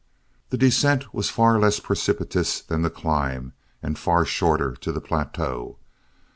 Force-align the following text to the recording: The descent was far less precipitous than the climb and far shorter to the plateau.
The 0.49 0.57
descent 0.57 1.13
was 1.13 1.29
far 1.29 1.59
less 1.59 1.79
precipitous 1.79 2.59
than 2.59 2.81
the 2.81 2.89
climb 2.89 3.53
and 3.83 3.99
far 3.99 4.25
shorter 4.25 4.75
to 4.77 4.91
the 4.91 4.99
plateau. 4.99 5.77